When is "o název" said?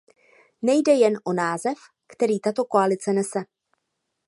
1.25-1.77